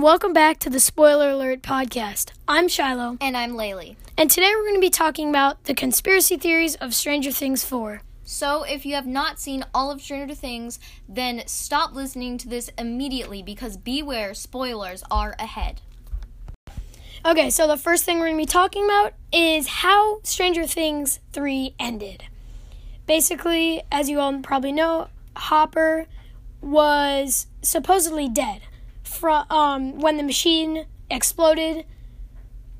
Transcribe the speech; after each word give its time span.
And 0.00 0.06
welcome 0.06 0.32
back 0.32 0.58
to 0.60 0.70
the 0.70 0.80
Spoiler 0.80 1.28
Alert 1.28 1.60
podcast. 1.60 2.30
I'm 2.48 2.68
Shiloh, 2.68 3.18
And 3.20 3.36
I'm 3.36 3.52
Laylee. 3.52 3.96
and 4.16 4.30
today 4.30 4.50
we're 4.56 4.62
going 4.62 4.76
to 4.76 4.80
be 4.80 4.88
talking 4.88 5.28
about 5.28 5.64
the 5.64 5.74
conspiracy 5.74 6.38
theories 6.38 6.74
of 6.76 6.94
Stranger 6.94 7.30
Things 7.30 7.66
4. 7.66 8.00
So, 8.24 8.62
if 8.62 8.86
you 8.86 8.94
have 8.94 9.06
not 9.06 9.38
seen 9.38 9.62
all 9.74 9.90
of 9.90 10.00
Stranger 10.00 10.34
Things, 10.34 10.80
then 11.06 11.42
stop 11.44 11.94
listening 11.94 12.38
to 12.38 12.48
this 12.48 12.70
immediately 12.78 13.42
because 13.42 13.76
beware, 13.76 14.32
spoilers 14.32 15.04
are 15.10 15.36
ahead. 15.38 15.82
Okay, 17.22 17.50
so 17.50 17.66
the 17.66 17.76
first 17.76 18.04
thing 18.04 18.20
we're 18.20 18.28
going 18.28 18.38
to 18.38 18.42
be 18.42 18.46
talking 18.46 18.86
about 18.86 19.12
is 19.30 19.68
how 19.68 20.22
Stranger 20.22 20.66
Things 20.66 21.20
3 21.34 21.74
ended. 21.78 22.24
Basically, 23.06 23.82
as 23.92 24.08
you 24.08 24.18
all 24.18 24.38
probably 24.38 24.72
know, 24.72 25.08
Hopper 25.36 26.06
was 26.62 27.48
supposedly 27.60 28.30
dead 28.30 28.62
from 29.10 29.44
um, 29.50 29.98
when 29.98 30.16
the 30.16 30.22
machine 30.22 30.86
exploded. 31.10 31.84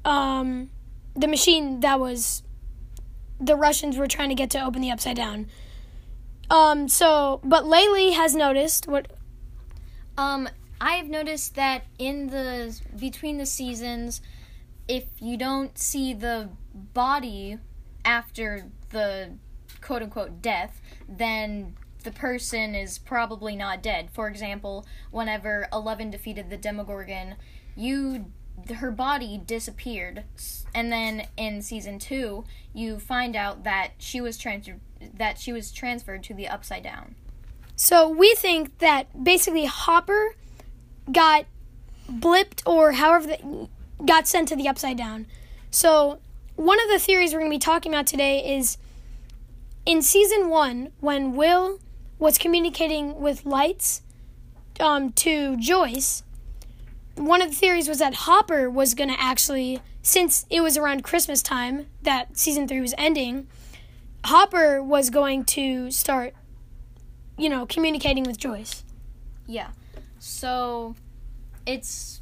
Um, 0.05 0.71
the 1.15 1.27
machine 1.29 1.81
that 1.81 2.01
was 2.01 2.43
the 3.41 3.57
Russians 3.57 3.97
were 3.97 4.07
trying 4.07 4.29
to 4.29 4.35
get 4.35 4.51
to 4.51 4.65
open 4.65 4.81
the 4.81 4.91
upside 4.91 5.17
down. 5.17 5.49
Um, 6.49 6.89
so, 6.89 7.41
but 7.45 7.65
Laylee 7.65 8.13
has 8.15 8.35
noticed 8.35 8.87
what 8.89 9.13
Um, 10.17 10.49
I've 10.81 11.09
noticed 11.09 11.55
that 11.57 11.85
in 11.99 12.29
the 12.29 12.79
between 12.99 13.39
the 13.39 13.47
seasons, 13.47 14.23
if 14.89 15.05
you 15.21 15.37
don't 15.37 15.77
see 15.79 16.15
the 16.15 16.49
body 16.75 17.59
after 18.05 18.67
the 18.91 19.33
quote 19.81 20.03
unquote 20.03 20.43
death, 20.43 20.81
then 21.09 21.77
the 22.03 22.11
person 22.11 22.75
is 22.75 22.99
probably 22.99 23.57
not 23.57 23.83
dead. 23.83 24.11
For 24.13 24.29
example, 24.29 24.87
whenever 25.11 25.69
Eleven 25.73 26.11
defeated 26.11 26.51
the 26.51 26.57
Demogorgon, 26.57 27.37
you 27.77 28.27
her 28.75 28.91
body 28.91 29.41
disappeared, 29.45 30.25
and 30.75 30.93
then 30.93 31.27
in 31.37 31.63
season 31.63 31.99
two, 31.99 32.45
you 32.75 32.99
find 32.99 33.35
out 33.35 33.65
that 33.65 33.93
she 33.99 34.21
was 34.21 34.37
transferred 34.37 34.81
that 35.15 35.39
she 35.39 35.53
was 35.53 35.73
transferred 35.73 36.23
to 36.25 36.35
the 36.35 36.47
Upside 36.47 36.83
Down. 36.83 37.15
So 37.77 38.09
we 38.09 38.35
think 38.35 38.79
that 38.79 39.25
basically 39.25 39.65
Hopper 39.65 40.35
got 41.11 41.47
blipped 42.11 42.63
or 42.67 42.93
however 42.93 43.27
the, 43.29 43.69
got 44.05 44.27
sent 44.27 44.49
to 44.49 44.57
the 44.57 44.69
upside 44.69 44.97
down. 44.97 45.27
So 45.71 46.19
one 46.57 46.79
of 46.79 46.89
the 46.91 46.99
theories 46.99 47.33
we're 47.33 47.39
going 47.41 47.51
to 47.51 47.55
be 47.55 47.59
talking 47.59 47.93
about 47.93 48.07
today 48.07 48.57
is 48.57 48.77
in 49.87 50.03
season 50.03 50.49
one 50.49 50.93
when 51.01 51.35
Will 51.35 51.79
was 52.21 52.39
communicating 52.39 53.21
with 53.21 53.45
lights 53.45 54.03
um, 54.79 55.11
to 55.15 55.57
Joyce. 55.57 56.23
One 57.17 57.43
of 57.43 57.51
the 57.51 57.57
theories 57.57 57.89
was 57.89 57.99
that 57.99 58.15
Hopper 58.15 58.71
was 58.71 58.95
going 58.95 59.11
to 59.11 59.21
actually, 59.21 59.81
since 60.03 60.47
it 60.49 60.61
was 60.61 60.77
around 60.77 61.03
Christmas 61.03 61.43
time 61.43 61.87
that 62.03 62.39
season 62.39 62.69
three 62.69 62.81
was 62.81 62.95
ending, 62.97 63.49
Hopper 64.25 64.81
was 64.81 65.11
going 65.11 65.45
to 65.47 65.91
start 65.91 66.35
you 67.41 67.49
know, 67.49 67.65
communicating 67.65 68.25
with 68.25 68.37
Joyce. 68.37 68.85
Yeah. 69.47 69.71
So 70.19 70.95
it's 71.67 72.21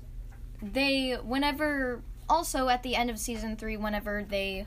they 0.62 1.14
whenever 1.22 2.02
also 2.28 2.68
at 2.68 2.82
the 2.82 2.94
end 2.94 3.10
of 3.10 3.18
season 3.18 3.56
3 3.56 3.76
whenever 3.76 4.24
they 4.28 4.66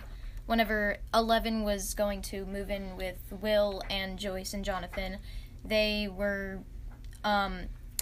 whenever 0.51 0.97
11 1.13 1.63
was 1.63 1.93
going 1.93 2.21
to 2.21 2.45
move 2.45 2.69
in 2.69 2.97
with 2.97 3.15
Will 3.39 3.81
and 3.89 4.19
Joyce 4.19 4.53
and 4.53 4.65
Jonathan, 4.65 5.19
they 5.63 6.09
were 6.13 6.59
um 7.23 7.61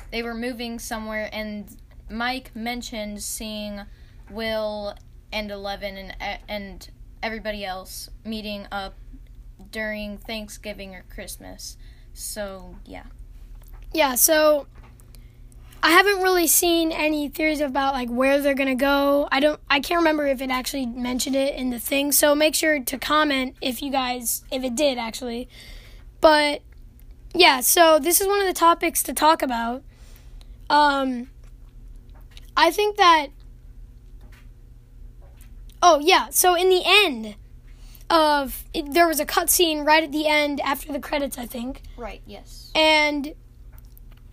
they 0.09 0.23
were 0.23 0.33
moving 0.33 0.79
somewhere 0.79 1.29
and 1.31 1.77
Mike 2.09 2.49
mentioned 2.55 3.21
seeing 3.21 3.81
Will 4.31 4.95
and 5.31 5.51
11 5.51 5.95
and 6.19 6.39
and 6.49 6.89
everybody 7.21 7.63
else 7.63 8.09
meeting 8.25 8.65
up 8.71 8.95
during 9.71 10.17
Thanksgiving 10.17 10.95
or 10.95 11.03
Christmas. 11.13 11.77
So, 12.15 12.77
yeah. 12.83 13.03
Yeah, 13.93 14.15
so 14.15 14.65
I 15.81 15.91
haven't 15.91 16.21
really 16.21 16.47
seen 16.47 16.91
any 16.91 17.29
theories 17.29 17.61
about 17.61 17.93
like 17.93 18.09
where 18.09 18.41
they're 18.41 18.53
gonna 18.53 18.75
go. 18.75 19.27
I 19.31 19.39
don't 19.39 19.59
I 19.69 19.79
can't 19.79 19.99
remember 19.99 20.25
if 20.25 20.41
it 20.41 20.49
actually 20.49 20.85
mentioned 20.85 21.35
it 21.35 21.55
in 21.55 21.69
the 21.69 21.79
thing, 21.79 22.11
so 22.11 22.35
make 22.35 22.53
sure 22.55 22.79
to 22.83 22.97
comment 22.97 23.55
if 23.61 23.81
you 23.81 23.91
guys 23.91 24.43
if 24.51 24.63
it 24.63 24.75
did 24.75 24.97
actually. 24.97 25.47
But 26.19 26.61
yeah, 27.33 27.61
so 27.61 27.97
this 27.99 28.19
is 28.19 28.27
one 28.27 28.41
of 28.41 28.47
the 28.47 28.53
topics 28.53 29.01
to 29.03 29.13
talk 29.13 29.41
about. 29.41 29.83
Um 30.69 31.29
I 32.57 32.71
think 32.71 32.97
that 32.97 33.27
Oh 35.81 35.99
yeah, 36.03 36.27
so 36.29 36.55
in 36.55 36.67
the 36.69 36.81
end 36.85 37.35
of 38.09 38.65
it, 38.73 38.93
there 38.93 39.07
was 39.07 39.21
a 39.21 39.25
cutscene 39.25 39.85
right 39.85 40.03
at 40.03 40.11
the 40.11 40.27
end 40.27 40.59
after 40.59 40.91
the 40.91 40.99
credits, 40.99 41.37
I 41.37 41.45
think 41.45 41.83
Right, 41.95 42.21
yes. 42.25 42.69
and 42.75 43.33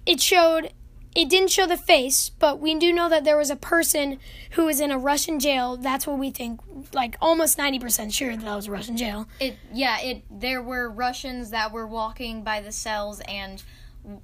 it 0.07 0.21
showed 0.21 0.73
it 1.17 1.29
didn't 1.29 1.51
show 1.51 1.67
the 1.67 1.77
face 1.77 2.31
but 2.39 2.61
we 2.61 2.79
do 2.79 2.93
know 2.93 3.09
that 3.09 3.25
there 3.25 3.37
was 3.37 3.51
a 3.51 3.57
person 3.57 4.19
who 4.53 4.65
was 4.67 4.81
in 4.81 4.91
a 4.91 4.99
russian 4.99 5.41
jail 5.41 5.77
that's 5.77 6.07
what 6.07 6.19
we 6.19 6.31
think 6.31 6.61
like 6.93 7.17
almost 7.21 7.57
90% 7.59 8.13
sure 8.13 8.37
that, 8.37 8.45
that 8.45 8.55
was 8.55 8.69
a 8.69 8.71
russian 8.71 8.97
jail 8.97 9.27
It 9.41 9.57
yeah, 9.73 9.99
it 10.01 10.25
there 10.31 10.63
were 10.63 10.89
Russians 10.91 11.51
that 11.51 11.73
were 11.73 11.87
walking 11.87 12.43
by 12.43 12.61
the 12.61 12.73
cells 12.73 13.21
and 13.29 13.63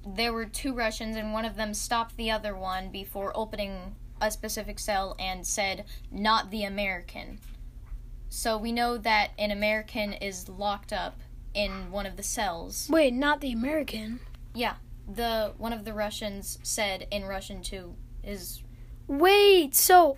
there 0.05 0.31
were 0.31 0.45
two 0.45 0.73
Russians 0.73 1.15
and 1.17 1.33
one 1.33 1.45
of 1.45 1.55
them 1.55 1.73
stopped 1.73 2.15
the 2.15 2.31
other 2.31 2.55
one 2.55 2.89
before 2.89 3.31
opening 3.35 3.95
a 4.21 4.31
specific 4.31 4.79
cell 4.79 5.15
and 5.19 5.45
said 5.45 5.85
not 6.11 6.51
the 6.51 6.63
American. 6.63 7.39
So 8.29 8.57
we 8.57 8.71
know 8.71 8.97
that 8.97 9.31
an 9.37 9.51
American 9.51 10.13
is 10.13 10.47
locked 10.47 10.93
up 10.93 11.19
in 11.53 11.91
one 11.91 12.05
of 12.05 12.15
the 12.17 12.23
cells. 12.23 12.87
wait 12.89 13.13
not 13.13 13.41
the 13.41 13.51
american 13.51 14.19
Yeah. 14.55 14.75
The 15.07 15.53
one 15.57 15.73
of 15.73 15.85
the 15.85 15.93
Russians 15.93 16.59
said 16.63 17.07
in 17.11 17.25
Russian 17.25 17.61
to 17.63 17.95
his 18.21 18.63
wait 19.07 19.75
so 19.75 20.17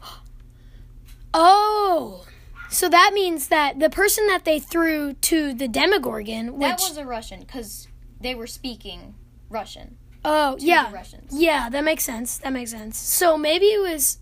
oh 1.33 2.25
so 2.69 2.87
that 2.87 3.11
means 3.13 3.47
that 3.47 3.79
the 3.79 3.89
person 3.89 4.27
that 4.27 4.45
they 4.45 4.59
threw 4.59 5.13
to 5.13 5.53
the 5.53 5.67
demogorgon 5.67 6.53
which 6.53 6.69
that 6.69 6.81
was 6.81 6.97
a 6.97 7.05
Russian 7.05 7.45
cuz 7.45 7.87
they 8.19 8.35
were 8.35 8.47
speaking 8.47 9.15
Russian. 9.49 9.97
oh 10.23 10.55
yeah 10.59 10.89
the 10.89 10.95
Russians. 10.95 11.31
Yeah, 11.33 11.69
that 11.69 11.83
makes 11.83 12.03
sense. 12.03 12.37
That 12.37 12.53
makes 12.53 12.71
sense. 12.71 12.97
So 12.97 13.37
maybe 13.37 13.65
it 13.67 13.81
was. 13.81 14.19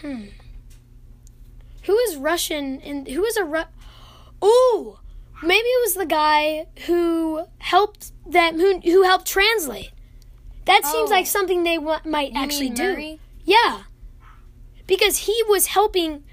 Hmm. 0.00 0.26
Who 1.84 1.96
is 1.98 2.16
Russian? 2.16 2.80
And 2.80 3.06
who 3.08 3.24
is 3.24 3.36
a 3.36 3.44
Ru? 3.44 3.62
Ooh, 4.44 4.98
maybe 5.42 5.66
it 5.66 5.82
was 5.84 5.94
the 5.94 6.06
guy 6.06 6.66
who 6.86 7.46
helped 7.58 8.12
them. 8.30 8.58
Who 8.58 8.80
who 8.80 9.02
helped 9.02 9.26
translate? 9.26 9.90
That 10.64 10.84
seems 10.84 11.10
Oh. 11.10 11.14
like 11.14 11.26
something 11.26 11.62
they 11.62 11.78
wa- 11.78 12.00
might 12.04 12.32
You 12.32 12.40
actually 12.42 12.70
do. 12.70 13.18
Yeah, 13.44 13.82
because 14.86 15.18
he 15.18 15.42
was 15.48 15.66
helping. 15.68 16.24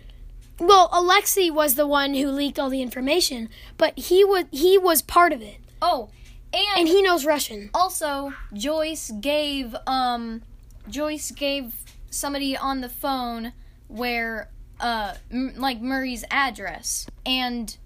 Well, 0.60 0.90
Alexei 0.92 1.50
was 1.50 1.76
the 1.76 1.88
one 1.88 2.14
who 2.14 2.30
leaked 2.30 2.60
all 2.60 2.70
the 2.70 2.82
information, 2.82 3.50
but 3.78 3.98
he 3.98 4.24
was 4.24 4.46
he 4.52 4.78
was 4.78 5.02
part 5.02 5.32
of 5.34 5.42
it, 5.42 5.58
Oh, 5.82 6.10
and, 6.54 6.66
and 6.80 6.88
he 6.88 7.02
knows 7.02 7.26
Russian. 7.26 7.70
also 7.74 8.34
Joyce 8.54 9.12
gave 9.20 9.76
um 9.88 10.42
Joyce 10.90 11.32
gave 11.32 11.74
somebody 12.10 12.56
on 12.56 12.82
the 12.82 12.90
phone 12.90 13.54
where 13.88 14.50
uh 14.80 15.16
m- 15.32 15.54
like 15.58 15.80
Murray's 15.82 16.24
address 16.32 17.08
and 17.26 17.78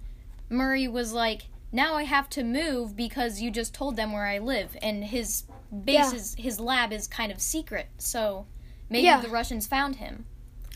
Murray 0.50 0.88
was 0.88 1.14
like 1.14 1.48
now 1.72 1.96
I 1.96 2.04
have 2.04 2.30
to 2.32 2.44
move 2.44 2.96
because 2.96 3.42
you 3.42 3.52
just 3.52 3.74
told 3.74 3.96
them 3.96 4.14
where 4.14 4.26
I 4.26 4.38
live 4.40 4.78
and 4.82 5.04
his 5.04 5.44
base 5.84 5.96
Yeah. 5.96 6.14
is 6.14 6.36
his 6.38 6.60
lab 6.60 6.94
is 6.94 7.08
kind 7.08 7.32
of 7.32 7.42
secret 7.42 7.88
so 7.98 8.48
maybe 8.90 9.06
Yeah. 9.06 9.20
the 9.22 9.28
Russians 9.30 9.68
found 9.68 9.98
him 9.98 10.26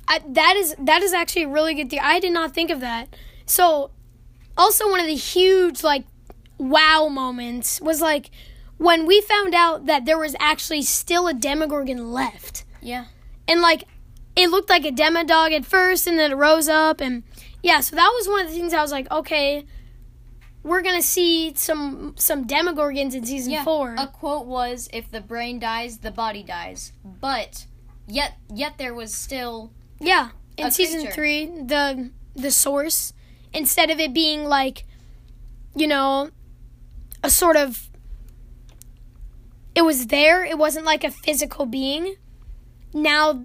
I, 0.07 0.19
that 0.27 0.55
is 0.57 0.75
that 0.79 1.01
is 1.01 1.13
actually 1.13 1.43
a 1.43 1.47
really 1.47 1.73
good 1.73 1.89
theory. 1.89 2.01
I 2.03 2.19
did 2.19 2.33
not 2.33 2.53
think 2.53 2.69
of 2.69 2.81
that. 2.81 3.15
So, 3.45 3.91
also 4.57 4.89
one 4.89 4.99
of 4.99 5.05
the 5.05 5.15
huge 5.15 5.83
like 5.83 6.03
wow 6.57 7.07
moments 7.09 7.79
was 7.79 8.01
like 8.01 8.29
when 8.77 9.05
we 9.05 9.21
found 9.21 9.53
out 9.55 9.85
that 9.85 10.03
there 10.05 10.17
was 10.17 10.35
actually 10.39 10.81
still 10.81 11.27
a 11.27 11.33
Demogorgon 11.33 12.11
left, 12.11 12.65
yeah 12.81 13.05
and 13.47 13.61
like 13.61 13.85
it 14.35 14.49
looked 14.49 14.69
like 14.69 14.83
a 14.85 14.91
Demodog 14.91 15.51
at 15.53 15.65
first, 15.65 16.07
and 16.07 16.17
then 16.19 16.31
it 16.31 16.35
rose 16.35 16.67
up, 16.67 16.99
and 16.99 17.23
yeah. 17.63 17.79
So 17.81 17.95
that 17.95 18.11
was 18.15 18.27
one 18.27 18.41
of 18.45 18.47
the 18.51 18.55
things 18.57 18.73
I 18.73 18.81
was 18.81 18.91
like, 18.91 19.09
okay, 19.11 19.65
we're 20.63 20.81
gonna 20.81 21.01
see 21.01 21.53
some 21.55 22.13
some 22.17 22.45
Demogorgons 22.45 23.13
in 23.15 23.25
season 23.25 23.51
yeah 23.51 23.63
four. 23.63 23.95
a 23.97 24.07
quote 24.07 24.45
was 24.45 24.89
if 24.93 25.09
the 25.09 25.21
brain 25.21 25.57
dies 25.59 25.97
the 25.99 26.11
body 26.11 26.43
dies 26.43 26.93
but 27.03 27.65
yet 28.07 28.37
yet 28.53 28.77
there 28.77 28.93
was 28.93 29.11
still 29.13 29.71
Yeah, 29.99 30.29
in 30.57 30.69
season 30.71 31.07
three, 31.11 31.45
the 31.47 32.11
the 32.35 32.51
source 32.51 33.13
instead 33.53 33.89
of 33.89 33.99
it 33.99 34.13
being 34.13 34.45
like, 34.45 34.85
you 35.75 35.87
know, 35.87 36.29
a 37.23 37.29
sort 37.29 37.57
of, 37.57 37.89
it 39.75 39.81
was 39.81 40.07
there. 40.07 40.43
It 40.45 40.57
wasn't 40.57 40.85
like 40.85 41.03
a 41.03 41.11
physical 41.11 41.65
being. 41.65 42.15
now 42.93 43.43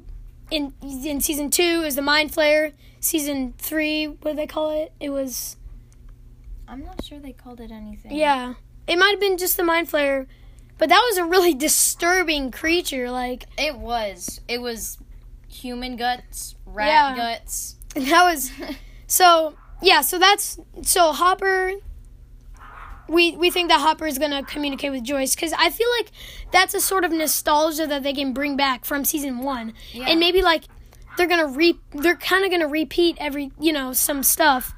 in 0.51 0.73
in 0.83 1.21
season 1.21 1.51
two 1.51 1.83
is 1.87 1.95
the 1.97 2.03
Mind 2.03 2.31
Flayer. 2.33 2.73
Season 3.07 3.55
three, 3.57 4.07
what 4.07 4.33
did 4.33 4.37
they 4.39 4.47
call 4.49 4.71
it? 4.83 4.93
It 4.99 5.11
was 5.11 5.57
I'm 6.67 6.85
not 6.85 7.05
sure 7.05 7.21
they 7.21 7.33
called 7.33 7.61
it 7.61 7.71
anything. 7.71 8.11
yeah. 8.17 8.55
It 8.89 8.99
might 8.99 9.11
have 9.11 9.21
been 9.21 9.37
just 9.39 9.57
the 9.57 9.63
Mind 9.63 9.89
Flayer, 9.89 10.27
but 10.79 10.89
that 10.89 11.01
was 11.09 11.17
a 11.17 11.25
really 11.25 11.55
disturbing 11.55 12.51
creature. 12.51 13.09
Like 13.11 13.45
It 13.57 13.79
was. 13.79 14.41
It 14.49 14.61
was 14.61 14.99
human 15.49 15.95
guts, 15.97 16.57
rat 16.67 16.89
Yeah. 16.89 17.17
guts. 17.17 17.77
that 17.95 18.25
was 18.25 18.51
so 19.07 19.55
yeah. 19.81 20.01
So 20.01 20.19
that's 20.19 20.59
so 20.83 21.13
Hopper. 21.13 21.75
We 23.09 23.37
we 23.37 23.51
think 23.51 23.69
that 23.69 23.79
Hopper 23.81 24.07
is 24.09 24.19
gonna 24.19 24.43
communicate 24.43 24.91
with 24.91 25.05
Joyce 25.05 25.37
because 25.37 25.53
I 25.53 25.71
feel 25.71 25.87
like 26.01 26.11
that's 26.51 26.75
a 26.75 26.81
sort 26.81 27.05
of 27.05 27.13
nostalgia 27.13 27.87
that 27.87 28.03
they 28.03 28.13
can 28.13 28.33
bring 28.33 28.57
back 28.57 28.85
from 28.85 29.05
season 29.05 29.39
one, 29.43 29.75
Yeah. 29.93 30.07
and 30.09 30.19
maybe 30.19 30.43
like 30.43 30.65
they're 31.17 31.27
gonna 31.27 31.47
re 31.47 31.79
they're 31.93 32.17
kind 32.17 32.45
of 32.45 32.51
gonna 32.51 32.69
repeat 32.69 33.17
every 33.19 33.53
you 33.59 33.73
know 33.73 33.93
some 33.93 34.23
stuff. 34.23 34.75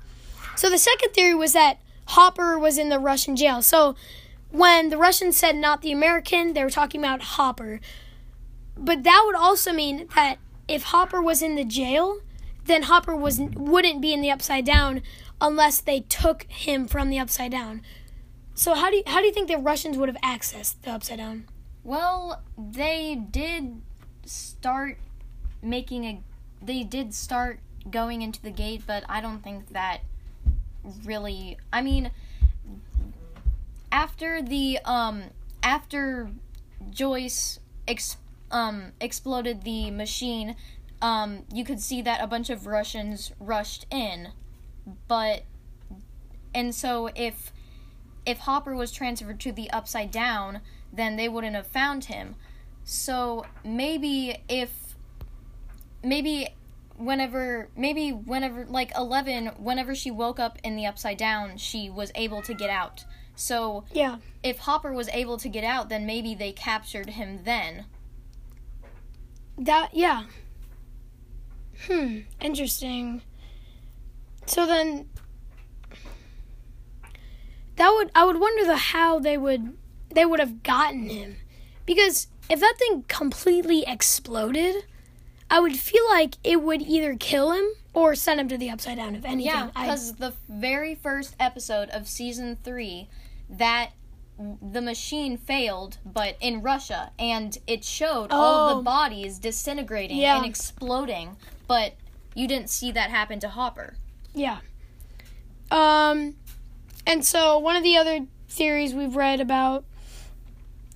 So 0.57 0.69
the 0.69 0.79
second 0.79 1.11
theory 1.11 1.35
was 1.35 1.53
that 1.53 1.79
Hopper 2.07 2.59
was 2.59 2.79
in 2.79 2.89
the 2.89 2.99
Russian 2.99 3.37
jail. 3.37 3.63
So 3.63 3.95
when 4.51 4.89
the 4.89 4.97
Russians 4.97 5.37
said 5.37 5.57
not 5.57 5.83
the 5.83 5.93
American, 5.93 6.53
they 6.53 6.65
were 6.65 6.71
talking 6.71 7.01
about 7.01 7.23
Hopper. 7.23 7.81
But 8.77 9.03
that 9.03 9.23
would 9.27 9.37
also 9.37 9.73
mean 9.73 10.09
that 10.15 10.39
if 10.67 10.85
Hopper 10.85 11.21
was 11.21 11.43
in 11.43 11.55
the 11.55 11.65
jail, 11.65 12.21
then 12.65 12.85
Hopper 12.85 13.17
was 13.17 13.41
wouldn't 13.41 14.01
be 14.01 14.13
in 14.13 14.21
the 14.21 14.31
Upside 14.31 14.65
Down 14.65 15.03
unless 15.41 15.81
they 15.81 16.01
took 16.01 16.45
him 16.45 16.87
from 16.87 17.11
the 17.11 17.19
Upside 17.19 17.51
Down. 17.51 17.83
So 18.55 18.75
how 18.75 18.91
do 18.91 18.97
you, 18.97 19.03
how 19.07 19.21
do 19.21 19.27
you 19.27 19.33
think 19.33 19.49
the 19.49 19.59
Russians 19.59 19.97
would 19.97 20.09
have 20.09 20.21
accessed 20.23 20.83
the 20.83 20.91
Upside 20.91 21.19
Down? 21.19 21.47
Well, 21.85 22.43
they 22.57 23.15
did 23.31 23.83
start 24.25 24.99
making 25.63 26.05
a. 26.05 26.21
They 26.63 26.83
did 26.83 27.15
start 27.15 27.61
going 27.91 28.23
into 28.23 28.43
the 28.43 28.51
gate, 28.51 28.83
but 28.87 29.05
I 29.09 29.21
don't 29.21 29.43
think 29.43 29.73
that 29.73 30.01
really. 31.05 31.59
I 31.73 31.83
mean, 31.83 32.11
after 33.91 34.43
the 34.43 34.79
um 34.85 35.25
after 35.63 36.31
Joyce 36.91 37.61
ex, 37.87 38.17
um 38.51 38.93
exploded 39.01 39.63
the 39.63 39.91
machine, 39.91 40.57
um 41.01 41.45
you 41.53 41.65
could 41.65 41.81
see 41.81 42.03
that 42.03 42.23
a 42.23 42.27
bunch 42.27 42.51
of 42.51 42.67
Russians 42.67 43.33
rushed 43.41 43.87
in, 43.91 44.29
but 45.07 45.43
and 46.55 46.75
so 46.75 47.11
if 47.15 47.53
if 48.27 48.39
Hopper 48.41 48.75
was 48.75 48.93
transferred 48.93 49.41
to 49.41 49.53
the 49.53 49.71
Upside 49.71 50.11
Down, 50.11 50.61
then 50.93 51.17
they 51.17 51.29
wouldn't 51.29 51.57
have 51.57 51.67
found 51.67 52.07
him. 52.07 52.35
So 52.85 53.47
maybe 53.65 54.43
if 54.49 54.88
maybe 56.03 56.49
whenever 56.97 57.69
maybe 57.77 58.11
whenever 58.11 58.65
like 58.67 58.91
11 58.97 59.47
whenever 59.59 59.95
she 59.95 60.11
woke 60.11 60.41
up 60.41 60.59
in 60.65 60.75
the 60.77 60.85
upside 60.87 61.17
down 61.17 61.57
she 61.57 61.89
was 61.89 62.11
able 62.17 62.43
to 62.43 62.53
get 62.55 62.71
out 62.71 63.05
so 63.37 63.85
Yeah. 63.93 64.17
if 64.43 64.59
hopper 64.59 64.93
was 64.93 65.09
able 65.11 65.37
to 65.39 65.49
get 65.49 65.63
out 65.63 65.89
then 65.89 66.07
maybe 66.07 66.35
they 66.35 66.51
captured 66.53 67.11
him 67.11 67.41
then 67.45 67.85
That 69.57 69.91
yeah. 69.95 70.25
Hmm. 71.87 72.21
Interesting. 72.41 73.23
So 74.47 74.67
then, 74.67 75.09
that 77.77 77.91
would 77.91 78.11
I 78.15 78.25
would 78.25 78.41
wonder 78.41 78.65
the 78.65 78.77
how 78.77 79.19
they 79.19 79.37
would 79.39 79.77
they 80.13 80.25
would 80.25 80.41
have 80.41 80.63
gotten 80.63 81.09
him, 81.09 81.37
because 81.87 82.27
if 82.51 82.61
that 82.61 82.75
thing 82.79 83.05
completely 83.09 83.85
exploded, 83.87 84.85
I 85.51 85.61
would 85.61 85.77
feel 85.77 86.07
like 86.09 86.35
it 86.45 86.63
would 86.63 86.83
either 86.83 87.17
kill 87.17 87.53
him 87.53 87.69
or 87.95 88.15
send 88.15 88.39
him 88.41 88.49
to 88.49 88.59
the 88.59 88.71
upside 88.71 88.97
down. 88.99 89.15
If 89.17 89.25
anything, 89.25 89.41
yeah 89.47 89.67
because 89.67 90.15
the 90.15 90.35
very 90.49 90.95
first 90.95 91.35
episode 91.41 91.89
of 91.91 92.07
season 92.09 92.57
3 92.63 93.09
that 93.51 93.91
the 94.63 94.81
machine 94.83 95.37
failed 95.37 95.99
but 96.05 96.37
in 96.41 96.63
russia 96.63 97.11
and 97.19 97.59
it 97.67 97.83
showed 97.83 98.31
all 98.31 98.71
Oh. 98.71 98.77
the 98.77 98.83
bodies 98.83 99.39
disintegrating 99.41 100.17
Yeah. 100.19 100.37
and 100.37 100.47
exploding 100.47 101.37
but 101.67 101.95
you 102.35 102.47
didn't 102.47 102.71
see 102.71 102.93
that 102.93 103.11
happen 103.11 103.41
to 103.41 103.49
hopper 103.49 103.97
Yeah. 104.35 104.59
Um, 105.73 106.37
and 107.07 107.25
so 107.25 107.59
one 107.59 107.75
of 107.75 107.83
the 107.83 107.97
other 107.97 108.27
theories 108.49 108.95
we've 108.95 109.17
read 109.17 109.41
about 109.41 109.85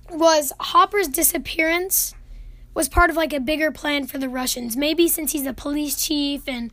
was 0.09 0.53
Hopper's 0.59 1.07
disappearance 1.07 2.15
was 2.73 2.89
part 2.89 3.09
of 3.09 3.15
like 3.15 3.33
a 3.33 3.39
bigger 3.39 3.71
plan 3.71 4.07
for 4.07 4.17
the 4.17 4.29
Russians. 4.29 4.75
Maybe 4.75 5.07
since 5.07 5.31
he's 5.31 5.43
the 5.43 5.53
police 5.53 6.01
chief 6.05 6.47
and 6.47 6.71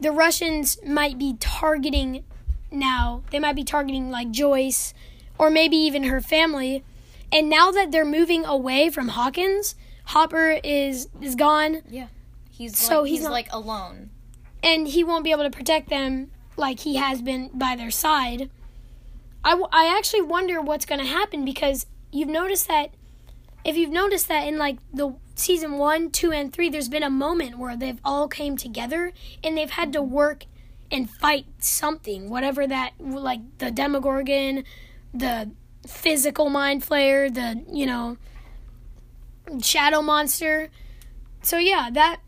the 0.00 0.12
Russians 0.12 0.78
might 0.86 1.18
be 1.18 1.36
targeting 1.40 2.24
now, 2.70 3.22
they 3.30 3.38
might 3.38 3.56
be 3.56 3.64
targeting 3.64 4.10
like 4.10 4.30
Joyce 4.30 4.94
or 5.38 5.50
maybe 5.50 5.76
even 5.76 6.04
her 6.04 6.20
family. 6.20 6.84
And 7.30 7.48
now 7.48 7.70
that 7.70 7.90
they're 7.92 8.04
moving 8.04 8.44
away 8.44 8.90
from 8.90 9.08
Hawkins, 9.08 9.74
Hopper 10.06 10.58
is 10.64 11.08
is 11.20 11.34
gone 11.34 11.82
Yeah. 11.88 12.08
he's 12.50 12.76
So 12.76 13.00
like, 13.02 13.08
he's 13.08 13.18
he's 13.18 13.24
not- 13.24 13.32
like 13.32 13.52
alone 13.52 14.10
and 14.62 14.86
he 14.88 15.02
won't 15.04 15.24
be 15.24 15.30
able 15.32 15.44
to 15.44 15.50
protect 15.50 15.88
them 15.88 16.30
like 16.56 16.80
he 16.80 16.96
has 16.96 17.22
been 17.22 17.50
by 17.54 17.74
their 17.76 17.90
side. 17.90 18.50
I, 19.44 19.50
w- 19.50 19.68
I 19.72 19.86
actually 19.96 20.22
wonder 20.22 20.60
what's 20.60 20.84
going 20.86 21.00
to 21.00 21.06
happen 21.06 21.44
because 21.44 21.86
you've 22.12 22.28
noticed 22.28 22.68
that 22.68 22.90
if 23.64 23.76
you've 23.76 23.90
noticed 23.90 24.28
that 24.28 24.46
in 24.46 24.58
like 24.58 24.78
the 24.92 25.14
season 25.34 25.78
1, 25.78 26.10
2 26.10 26.32
and 26.32 26.52
3 26.52 26.68
there's 26.68 26.88
been 26.88 27.02
a 27.02 27.10
moment 27.10 27.58
where 27.58 27.76
they've 27.76 28.00
all 28.04 28.28
came 28.28 28.56
together 28.56 29.12
and 29.42 29.56
they've 29.56 29.70
had 29.70 29.92
to 29.92 30.02
work 30.02 30.44
and 30.90 31.08
fight 31.08 31.46
something 31.58 32.28
whatever 32.28 32.66
that 32.66 32.92
like 33.00 33.40
the 33.58 33.70
demogorgon, 33.70 34.64
the 35.14 35.50
physical 35.86 36.50
mind 36.50 36.82
flayer, 36.82 37.32
the 37.32 37.64
you 37.72 37.86
know 37.86 38.16
shadow 39.62 40.02
monster. 40.02 40.68
So 41.42 41.58
yeah, 41.58 41.88
that 41.92 42.20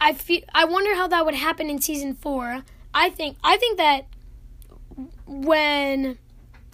I 0.00 0.14
feel 0.14 0.40
I 0.54 0.64
wonder 0.64 0.94
how 0.94 1.06
that 1.08 1.24
would 1.24 1.34
happen 1.34 1.68
in 1.68 1.80
season 1.80 2.14
4. 2.14 2.64
I 2.94 3.10
think 3.10 3.36
I 3.44 3.56
think 3.58 3.76
that 3.76 4.06
when 5.26 6.18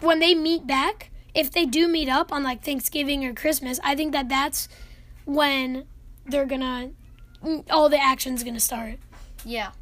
when 0.01 0.21
they 0.21 0.35
meet 0.35 0.67
back, 0.67 1.11
if 1.37 1.51
they 1.51 1.67
do 1.67 1.87
meet 1.87 2.09
up 2.09 2.33
on 2.33 2.43
like 2.43 2.65
Thanksgiving 2.65 3.25
or 3.25 3.35
Christmas, 3.35 3.79
I 3.85 3.95
think 3.95 4.13
that 4.13 4.29
that's 4.29 4.69
when 5.27 5.85
they're 6.25 6.47
to 6.63 6.91
all 7.71 7.89
the 7.89 8.03
action's 8.03 8.43
to 8.55 8.61
start. 8.61 8.99
Yeah. 9.45 9.73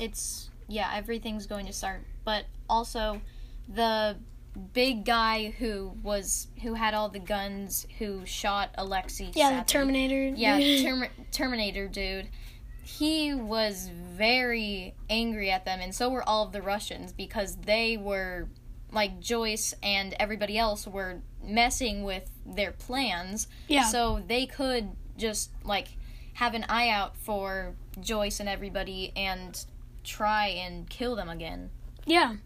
It's 0.00 0.48
yeah, 0.68 0.90
everything's 0.94 1.46
going 1.46 1.66
to 1.66 1.72
start. 1.72 2.02
But 2.24 2.46
also 2.70 3.20
the 3.68 4.16
big 4.72 5.04
guy 5.04 5.54
who 5.58 5.92
was 6.04 6.46
who 6.62 6.74
had 6.74 6.94
all 6.94 7.08
the 7.08 7.18
guns 7.18 7.84
who 7.98 8.24
shot 8.24 8.70
Alexei. 8.78 9.32
Yeah, 9.34 9.58
the 9.58 9.64
Terminator. 9.64 10.28
Yeah, 10.36 10.82
Term- 10.82 11.08
Terminator 11.32 11.88
dude. 11.88 12.28
He 12.84 13.34
was 13.34 13.90
very 13.92 14.94
angry 15.10 15.50
at 15.50 15.64
them 15.64 15.80
and 15.80 15.92
so 15.92 16.08
were 16.10 16.26
all 16.28 16.46
of 16.46 16.52
the 16.52 16.62
Russians 16.62 17.12
because 17.12 17.56
they 17.56 17.96
were 17.96 18.48
like 18.92 19.20
Joyce 19.20 19.74
and 19.82 20.14
everybody 20.20 20.58
else 20.58 20.86
were 20.86 21.20
messing 21.42 22.04
with 22.04 22.30
their 22.46 22.72
plans. 22.72 23.48
yeah. 23.68 23.84
So 23.84 24.22
they 24.26 24.46
could 24.46 24.90
just 25.16 25.50
like 25.64 25.88
have 26.34 26.54
an 26.54 26.64
eye 26.68 26.88
out 26.88 27.16
for 27.16 27.74
Joyce 28.00 28.40
and 28.40 28.48
everybody 28.48 29.12
and 29.16 29.64
try 30.04 30.48
and 30.48 30.88
kill 30.88 31.16
them 31.16 31.28
again. 31.28 31.70
Yeah. 32.06 32.36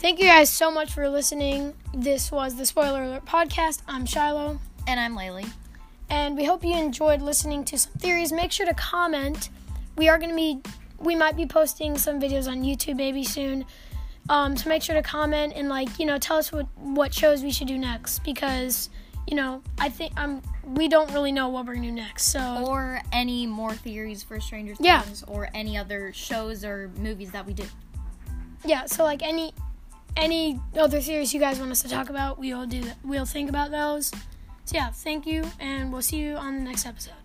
Thank 0.00 0.20
you 0.20 0.26
guys 0.26 0.48
so 0.48 0.70
much 0.70 0.92
for 0.92 1.08
listening. 1.08 1.74
This 1.92 2.30
was 2.30 2.54
the 2.54 2.64
Spoiler 2.64 3.02
Alert 3.02 3.26
podcast. 3.26 3.82
I'm 3.88 4.06
Shiloh, 4.06 4.60
And 4.86 5.00
I'm 5.00 5.16
Laylee. 5.16 5.50
And 6.10 6.36
we 6.36 6.44
hope 6.44 6.64
you 6.64 6.74
enjoyed 6.76 7.20
listening 7.22 7.64
to 7.66 7.78
some 7.78 7.92
theories. 7.94 8.32
Make 8.32 8.52
sure 8.52 8.66
to 8.66 8.74
comment. 8.74 9.50
We 9.96 10.08
are 10.08 10.18
going 10.18 10.30
to 10.30 10.36
be, 10.36 10.60
we 10.98 11.14
might 11.16 11.36
be 11.36 11.46
posting 11.46 11.98
some 11.98 12.20
videos 12.20 12.48
on 12.50 12.62
YouTube 12.62 12.96
maybe 12.96 13.24
soon. 13.24 13.64
Um, 14.30 14.56
so 14.56 14.68
make 14.68 14.82
sure 14.82 14.94
to 14.94 15.02
comment 15.02 15.54
and 15.56 15.70
like 15.70 15.98
you 15.98 16.04
know 16.04 16.18
tell 16.18 16.36
us 16.36 16.52
what 16.52 16.66
what 16.76 17.14
shows 17.14 17.42
we 17.42 17.50
should 17.50 17.66
do 17.66 17.78
next 17.78 18.18
because 18.24 18.90
you 19.26 19.34
know 19.34 19.62
I 19.78 19.88
think 19.88 20.12
I'm 20.18 20.42
we 20.66 20.86
don't 20.86 21.10
really 21.14 21.32
know 21.32 21.48
what 21.48 21.64
we're 21.64 21.76
gonna 21.76 21.86
do 21.86 21.92
next. 21.94 22.24
So 22.24 22.62
Or 22.66 23.00
any 23.10 23.46
more 23.46 23.72
theories 23.72 24.22
for 24.22 24.38
Stranger 24.38 24.74
Yeah. 24.80 25.00
Things 25.00 25.24
or 25.26 25.48
any 25.54 25.78
other 25.78 26.12
shows 26.12 26.62
or 26.62 26.90
movies 26.98 27.30
that 27.30 27.46
we 27.46 27.54
do. 27.54 27.64
yeah, 28.66 28.84
so 28.84 29.02
like 29.02 29.22
any 29.22 29.54
any 30.14 30.60
other 30.76 31.00
theories 31.00 31.32
you 31.32 31.40
guys 31.40 31.58
want 31.58 31.70
us 31.70 31.80
to 31.82 31.88
talk 31.88 32.10
about, 32.10 32.38
we'll 32.38 32.66
do. 32.66 32.82
We'll 33.04 33.24
think 33.24 33.48
about 33.48 33.70
those. 33.70 34.12
So 34.68 34.76
yeah, 34.76 34.90
thank 34.90 35.26
you, 35.26 35.44
and 35.58 35.90
we'll 35.90 36.02
see 36.02 36.18
you 36.18 36.36
on 36.36 36.56
the 36.56 36.60
next 36.60 36.84
episode. 36.84 37.17